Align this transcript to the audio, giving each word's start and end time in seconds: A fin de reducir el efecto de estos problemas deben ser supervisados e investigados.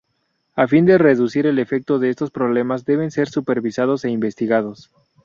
A 0.55 0.67
fin 0.67 0.87
de 0.87 0.97
reducir 0.97 1.45
el 1.45 1.59
efecto 1.59 1.99
de 1.99 2.09
estos 2.09 2.31
problemas 2.31 2.85
deben 2.85 3.11
ser 3.11 3.29
supervisados 3.29 4.03
e 4.03 4.09
investigados. 4.09 4.89